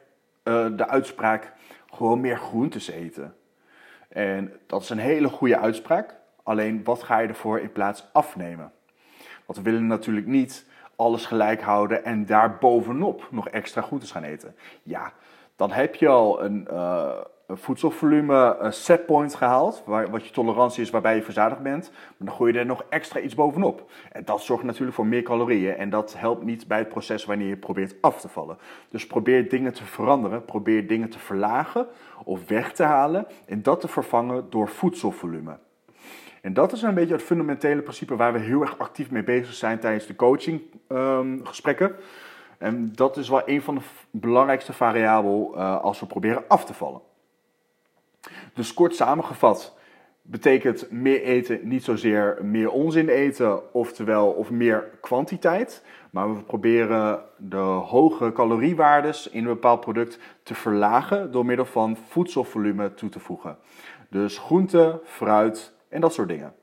de 0.75 0.88
uitspraak 0.88 1.54
gewoon 1.90 2.20
meer 2.20 2.38
groentes 2.38 2.90
eten. 2.90 3.36
En 4.08 4.54
dat 4.66 4.82
is 4.82 4.90
een 4.90 4.98
hele 4.98 5.30
goede 5.30 5.58
uitspraak. 5.58 6.16
Alleen 6.44 6.84
wat 6.84 7.04
ga 7.04 7.20
je 7.20 7.28
ervoor 7.28 7.60
in 7.60 7.72
plaats 7.72 8.10
afnemen? 8.14 8.72
Want 9.46 9.58
we 9.58 9.64
willen 9.64 9.88
natuurlijk 9.88 10.28
niet 10.28 10.66
alles 10.96 11.25
gelijk 11.25 11.62
houden 11.62 12.06
en 12.06 12.25
daar 12.25 12.58
bovenop 12.58 13.28
nog 13.32 13.50
extra 13.50 13.82
groentes 13.82 14.12
gaan 14.12 14.24
eten. 14.24 14.56
Ja, 14.84 15.14
dan 15.55 15.71
heb 15.71 15.95
je 15.95 16.07
al 16.07 16.43
een, 16.43 16.67
uh, 16.71 17.12
een 17.47 17.57
voedselvolume 17.57 18.57
een 18.59 18.74
setpoint 18.74 19.35
gehaald, 19.35 19.83
waar, 19.85 20.09
wat 20.09 20.25
je 20.25 20.33
tolerantie 20.33 20.83
is 20.83 20.89
waarbij 20.89 21.15
je 21.15 21.21
verzadigd 21.24 21.62
bent. 21.62 21.91
Maar 21.91 22.27
dan 22.27 22.35
gooi 22.35 22.53
je 22.53 22.59
er 22.59 22.65
nog 22.65 22.85
extra 22.89 23.19
iets 23.19 23.35
bovenop. 23.35 23.91
En 24.12 24.25
dat 24.25 24.41
zorgt 24.41 24.63
natuurlijk 24.63 24.95
voor 24.95 25.05
meer 25.05 25.24
calorieën 25.24 25.75
en 25.75 25.89
dat 25.89 26.15
helpt 26.17 26.43
niet 26.43 26.67
bij 26.67 26.77
het 26.77 26.89
proces 26.89 27.25
wanneer 27.25 27.47
je 27.47 27.57
probeert 27.57 27.95
af 28.01 28.21
te 28.21 28.29
vallen. 28.29 28.57
Dus 28.89 29.07
probeer 29.07 29.50
dingen 29.50 29.74
te 29.74 29.83
veranderen, 29.83 30.45
probeer 30.45 30.88
dingen 30.88 31.09
te 31.09 31.19
verlagen 31.19 31.88
of 32.24 32.47
weg 32.47 32.74
te 32.74 32.83
halen 32.83 33.27
en 33.45 33.62
dat 33.62 33.79
te 33.79 33.88
vervangen 33.88 34.50
door 34.50 34.67
voedselvolume. 34.67 35.57
En 36.41 36.53
dat 36.53 36.71
is 36.71 36.81
een 36.81 36.93
beetje 36.93 37.13
het 37.13 37.24
fundamentele 37.24 37.81
principe 37.81 38.15
waar 38.15 38.33
we 38.33 38.39
heel 38.39 38.62
erg 38.62 38.77
actief 38.77 39.12
mee 39.12 39.24
bezig 39.24 39.53
zijn 39.53 39.79
tijdens 39.79 40.05
de 40.05 40.15
coachinggesprekken. 40.15 41.88
Um, 41.88 41.95
en 42.57 42.91
dat 42.95 43.17
is 43.17 43.29
wel 43.29 43.41
een 43.45 43.62
van 43.62 43.75
de 43.75 43.81
belangrijkste 44.12 44.74
variabelen 44.74 45.47
uh, 45.55 45.81
als 45.81 46.00
we 46.00 46.05
proberen 46.05 46.43
af 46.47 46.65
te 46.65 46.74
vallen. 46.74 47.01
Dus 48.53 48.74
kort 48.74 48.95
samengevat 48.95 49.75
betekent 50.21 50.91
meer 50.91 51.21
eten 51.21 51.59
niet 51.67 51.83
zozeer 51.83 52.38
meer 52.41 52.71
onzin 52.71 53.09
eten, 53.09 53.74
oftewel 53.74 54.27
of 54.31 54.51
meer 54.51 54.89
kwantiteit. 55.01 55.83
Maar 56.12 56.35
we 56.35 56.41
proberen 56.41 57.24
de 57.38 57.57
hoge 57.57 58.31
caloriewaardes 58.31 59.29
in 59.29 59.39
een 59.39 59.53
bepaald 59.53 59.79
product 59.79 60.19
te 60.43 60.53
verlagen 60.53 61.31
door 61.31 61.45
middel 61.45 61.65
van 61.65 61.97
voedselvolume 62.07 62.93
toe 62.93 63.09
te 63.09 63.19
voegen. 63.19 63.57
Dus 64.09 64.38
groente, 64.38 65.01
fruit 65.03 65.74
en 65.89 66.01
dat 66.01 66.13
soort 66.13 66.27
dingen. 66.27 66.53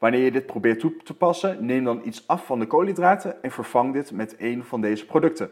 Wanneer 0.00 0.24
je 0.24 0.30
dit 0.30 0.46
probeert 0.46 0.80
toe 0.80 0.96
te 0.96 1.16
passen, 1.16 1.64
neem 1.66 1.84
dan 1.84 2.00
iets 2.04 2.26
af 2.26 2.46
van 2.46 2.58
de 2.58 2.66
koolhydraten 2.66 3.42
en 3.42 3.50
vervang 3.50 3.92
dit 3.92 4.12
met 4.12 4.34
een 4.38 4.64
van 4.64 4.80
deze 4.80 5.06
producten. 5.06 5.50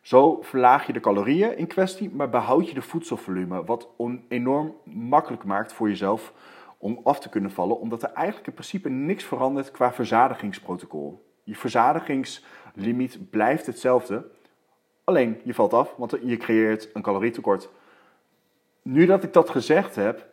Zo 0.00 0.42
verlaag 0.42 0.86
je 0.86 0.92
de 0.92 1.00
calorieën 1.00 1.56
in 1.56 1.66
kwestie, 1.66 2.10
maar 2.10 2.30
behoud 2.30 2.68
je 2.68 2.74
de 2.74 2.82
voedselvolume, 2.82 3.64
wat 3.64 3.88
enorm 4.28 4.74
makkelijk 4.84 5.44
maakt 5.44 5.72
voor 5.72 5.88
jezelf 5.88 6.32
om 6.78 7.00
af 7.04 7.20
te 7.20 7.28
kunnen 7.28 7.50
vallen, 7.50 7.80
omdat 7.80 8.02
er 8.02 8.12
eigenlijk 8.12 8.46
in 8.46 8.52
principe 8.52 8.88
niks 8.88 9.24
verandert 9.24 9.70
qua 9.70 9.92
verzadigingsprotocol. 9.92 11.26
Je 11.44 11.56
verzadigingslimiet 11.56 13.30
blijft 13.30 13.66
hetzelfde, 13.66 14.30
alleen 15.04 15.40
je 15.44 15.54
valt 15.54 15.72
af, 15.72 15.94
want 15.96 16.16
je 16.22 16.36
creëert 16.36 16.90
een 16.92 17.02
calorietekort. 17.02 17.70
Nu 18.82 19.06
dat 19.06 19.22
ik 19.22 19.32
dat 19.32 19.50
gezegd 19.50 19.94
heb, 19.94 20.26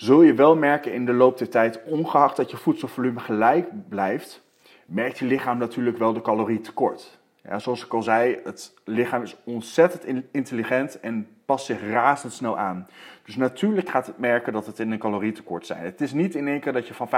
zul 0.00 0.22
je 0.22 0.34
wel 0.34 0.56
merken 0.56 0.92
in 0.92 1.04
de 1.04 1.12
loop 1.12 1.38
der 1.38 1.48
tijd, 1.48 1.82
ongeacht 1.84 2.36
dat 2.36 2.50
je 2.50 2.56
voedselvolume 2.56 3.20
gelijk 3.20 3.88
blijft, 3.88 4.42
merkt 4.86 5.18
je 5.18 5.24
lichaam 5.24 5.58
natuurlijk 5.58 5.98
wel 5.98 6.12
de 6.12 6.20
calorietekort. 6.20 7.18
Ja, 7.42 7.58
zoals 7.58 7.84
ik 7.84 7.94
al 7.94 8.02
zei, 8.02 8.40
het 8.44 8.74
lichaam 8.84 9.22
is 9.22 9.36
ontzettend 9.44 10.24
intelligent 10.32 11.00
en 11.00 11.28
past 11.44 11.66
zich 11.66 11.80
razendsnel 11.80 12.58
aan. 12.58 12.88
Dus 13.24 13.36
natuurlijk 13.36 13.88
gaat 13.88 14.06
het 14.06 14.18
merken 14.18 14.52
dat 14.52 14.66
het 14.66 14.78
in 14.78 14.90
een 14.90 14.98
calorietekort 14.98 15.66
zijn. 15.66 15.84
Het 15.84 16.00
is 16.00 16.12
niet 16.12 16.34
in 16.34 16.48
één 16.48 16.60
keer 16.60 16.72
dat 16.72 16.86
je 16.86 16.94
van 16.94 17.08
25% 17.08 17.10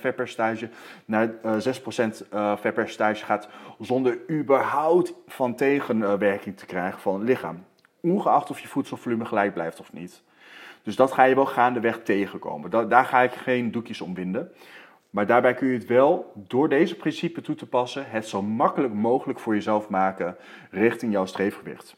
vetpercentage 0.00 0.68
naar 1.04 1.30
uh, 1.44 1.52
6% 1.52 2.30
uh, 2.34 2.56
vetpercentage 2.56 3.24
gaat 3.24 3.48
zonder 3.78 4.18
überhaupt 4.30 5.14
van 5.26 5.54
tegenwerking 5.54 6.56
te 6.56 6.66
krijgen 6.66 7.00
van 7.00 7.14
het 7.14 7.28
lichaam. 7.28 7.64
Ongeacht 8.00 8.50
of 8.50 8.60
je 8.60 8.68
voedselvolume 8.68 9.24
gelijk 9.24 9.54
blijft 9.54 9.80
of 9.80 9.92
niet. 9.92 10.22
Dus 10.82 10.96
dat 10.96 11.12
ga 11.12 11.24
je 11.24 11.34
wel 11.34 11.46
gaandeweg 11.46 12.02
tegenkomen. 12.02 12.70
Da 12.70 12.84
daar 12.84 13.04
ga 13.04 13.20
ik 13.20 13.32
geen 13.32 13.70
doekjes 13.70 14.00
om 14.00 14.14
binden. 14.14 14.52
Maar 15.10 15.26
daarbij 15.26 15.54
kun 15.54 15.68
je 15.68 15.74
het 15.74 15.86
wel 15.86 16.32
door 16.34 16.68
deze 16.68 16.96
principe 16.96 17.40
toe 17.40 17.54
te 17.54 17.66
passen, 17.66 18.10
het 18.10 18.26
zo 18.26 18.42
makkelijk 18.42 18.92
mogelijk 18.92 19.38
voor 19.38 19.54
jezelf 19.54 19.88
maken 19.88 20.36
richting 20.70 21.12
jouw 21.12 21.26
streefgewicht. 21.26 21.96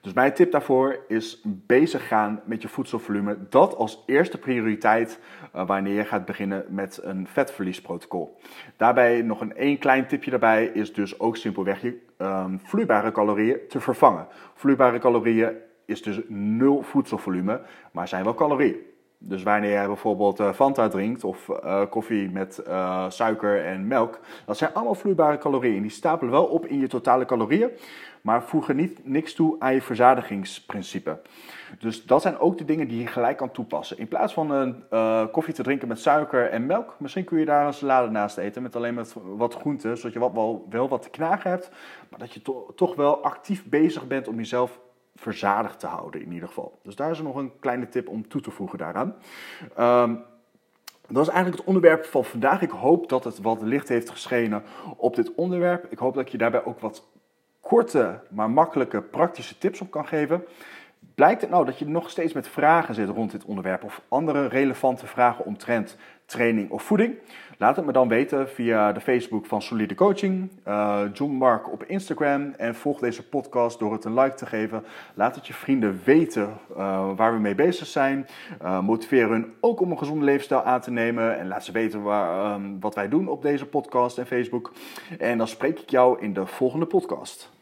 Dus 0.00 0.12
mijn 0.14 0.34
tip 0.34 0.52
daarvoor 0.52 0.98
is 1.08 1.40
bezig 1.44 2.08
gaan 2.08 2.40
met 2.44 2.62
je 2.62 2.68
voedselvolume. 2.68 3.36
Dat 3.48 3.76
als 3.76 4.02
eerste 4.06 4.38
prioriteit 4.38 5.18
uh, 5.54 5.66
wanneer 5.66 5.94
je 5.94 6.04
gaat 6.04 6.24
beginnen 6.24 6.64
met 6.68 7.00
een 7.02 7.26
vetverliesprotocol. 7.26 8.38
Daarbij 8.76 9.22
nog 9.22 9.40
een 9.40 9.56
één 9.56 9.78
klein 9.78 10.06
tipje 10.06 10.30
daarbij 10.30 10.66
is 10.66 10.92
dus 10.92 11.20
ook 11.20 11.36
simpelweg 11.36 11.82
je 11.82 11.98
um, 12.18 12.60
vloeibare 12.64 13.12
calorieën 13.12 13.58
te 13.68 13.80
vervangen. 13.80 14.26
Vloeibare 14.54 14.98
calorieën 14.98 15.56
is 15.86 16.02
dus 16.02 16.20
nul 16.28 16.82
voedselvolume, 16.82 17.60
maar 17.92 18.08
zijn 18.08 18.24
wel 18.24 18.34
calorieën. 18.34 18.76
Dus 19.18 19.42
wanneer 19.42 19.70
jij 19.70 19.86
bijvoorbeeld 19.86 20.40
uh, 20.40 20.52
Fanta 20.52 20.88
drinkt 20.88 21.24
of 21.24 21.48
uh, 21.48 21.82
koffie 21.90 22.30
met 22.30 22.62
uh, 22.66 23.10
suiker 23.10 23.64
en 23.64 23.86
melk, 23.86 24.20
dat 24.46 24.56
zijn 24.56 24.74
allemaal 24.74 24.94
vloeibare 24.94 25.38
calorieën. 25.38 25.82
Die 25.82 25.90
stapelen 25.90 26.32
wel 26.32 26.44
op 26.44 26.66
in 26.66 26.80
je 26.80 26.86
totale 26.86 27.24
calorieën, 27.24 27.70
maar 28.20 28.42
voegen 28.42 28.76
niet, 28.76 29.00
niks 29.04 29.34
toe 29.34 29.56
aan 29.58 29.74
je 29.74 29.82
verzadigingsprincipe. 29.82 31.20
Dus 31.78 32.04
dat 32.04 32.22
zijn 32.22 32.38
ook 32.38 32.58
de 32.58 32.64
dingen 32.64 32.88
die 32.88 33.00
je 33.00 33.06
gelijk 33.06 33.36
kan 33.36 33.50
toepassen. 33.50 33.98
In 33.98 34.08
plaats 34.08 34.32
van 34.32 34.50
een 34.50 34.84
koffie 35.30 35.54
te 35.54 35.62
drinken 35.62 35.88
met 35.88 36.00
suiker 36.00 36.50
en 36.50 36.66
melk, 36.66 36.94
misschien 36.98 37.24
kun 37.24 37.38
je 37.38 37.44
daar 37.44 37.66
een 37.66 37.74
salade 37.74 38.10
naast 38.10 38.38
eten 38.38 38.62
met 38.62 38.76
alleen 38.76 38.94
met 38.94 39.14
wat 39.36 39.54
groenten, 39.54 39.96
zodat 39.96 40.12
je 40.12 40.18
wat, 40.18 40.32
wel, 40.32 40.66
wel 40.70 40.88
wat 40.88 41.02
te 41.02 41.10
knagen 41.10 41.50
hebt, 41.50 41.70
maar 42.10 42.18
dat 42.18 42.32
je 42.32 42.42
to 42.42 42.72
toch 42.74 42.94
wel 42.94 43.22
actief 43.22 43.64
bezig 43.64 44.06
bent 44.06 44.28
om 44.28 44.36
jezelf 44.36 44.80
verzadigd 45.16 45.80
te 45.80 45.86
houden 45.86 46.22
in 46.22 46.32
ieder 46.32 46.48
geval. 46.48 46.78
Dus 46.82 46.96
daar 46.96 47.10
is 47.10 47.20
nog 47.20 47.36
een 47.36 47.52
kleine 47.60 47.88
tip 47.88 48.08
om 48.08 48.28
toe 48.28 48.40
te 48.40 48.50
voegen 48.50 48.78
daaraan. 48.78 49.14
Um, 49.78 50.24
dat 51.08 51.22
is 51.22 51.28
eigenlijk 51.28 51.58
het 51.58 51.66
onderwerp 51.66 52.04
van 52.04 52.24
vandaag. 52.24 52.62
Ik 52.62 52.70
hoop 52.70 53.08
dat 53.08 53.24
het 53.24 53.40
wat 53.40 53.62
licht 53.62 53.88
heeft 53.88 54.10
geschenen 54.10 54.62
op 54.96 55.16
dit 55.16 55.34
onderwerp. 55.34 55.86
Ik 55.90 55.98
hoop 55.98 56.14
dat 56.14 56.22
ik 56.22 56.28
je 56.28 56.38
daarbij 56.38 56.64
ook 56.64 56.80
wat 56.80 57.08
korte, 57.60 58.20
maar 58.30 58.50
makkelijke, 58.50 59.02
praktische 59.02 59.58
tips 59.58 59.80
op 59.80 59.90
kan 59.90 60.06
geven. 60.06 60.44
Blijkt 61.14 61.40
het 61.40 61.50
nou 61.50 61.64
dat 61.64 61.78
je 61.78 61.88
nog 61.88 62.10
steeds 62.10 62.32
met 62.32 62.48
vragen 62.48 62.94
zit 62.94 63.08
rond 63.08 63.30
dit 63.30 63.44
onderwerp 63.44 63.84
of 63.84 64.02
andere 64.08 64.46
relevante 64.46 65.06
vragen 65.06 65.44
omtrent 65.44 65.96
training 66.24 66.70
of 66.70 66.82
voeding? 66.82 67.14
Laat 67.58 67.76
het 67.76 67.84
me 67.86 67.92
dan 67.92 68.08
weten 68.08 68.48
via 68.48 68.92
de 68.92 69.00
Facebook 69.00 69.46
van 69.46 69.62
Solide 69.62 69.94
Coaching, 69.94 70.50
uh, 70.68 71.00
John 71.12 71.32
Mark 71.32 71.72
op 71.72 71.84
Instagram 71.84 72.52
en 72.56 72.74
volg 72.74 72.98
deze 72.98 73.28
podcast 73.28 73.78
door 73.78 73.92
het 73.92 74.04
een 74.04 74.14
like 74.14 74.36
te 74.36 74.46
geven. 74.46 74.84
Laat 75.14 75.34
het 75.34 75.46
je 75.46 75.54
vrienden 75.54 76.00
weten 76.04 76.58
uh, 76.70 77.10
waar 77.16 77.32
we 77.32 77.40
mee 77.40 77.54
bezig 77.54 77.86
zijn. 77.86 78.26
Uh, 78.62 78.80
motiveer 78.80 79.28
hun 79.28 79.52
ook 79.60 79.80
om 79.80 79.90
een 79.90 79.98
gezonde 79.98 80.24
leefstijl 80.24 80.62
aan 80.62 80.80
te 80.80 80.90
nemen 80.90 81.38
en 81.38 81.48
laat 81.48 81.64
ze 81.64 81.72
weten 81.72 82.02
waar, 82.02 82.54
um, 82.54 82.80
wat 82.80 82.94
wij 82.94 83.08
doen 83.08 83.28
op 83.28 83.42
deze 83.42 83.66
podcast 83.66 84.18
en 84.18 84.26
Facebook. 84.26 84.72
En 85.18 85.38
dan 85.38 85.48
spreek 85.48 85.78
ik 85.78 85.90
jou 85.90 86.20
in 86.20 86.32
de 86.32 86.46
volgende 86.46 86.86
podcast. 86.86 87.55